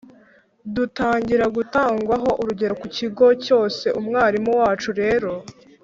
dutangira 0.75 1.45
gutangwaho 1.55 2.29
urugero 2.41 2.73
mu 2.81 2.87
kigo 2.95 3.25
cyose. 3.45 3.85
Umwarimu 3.99 4.51
wacu 4.59 4.89
rero 5.01 5.31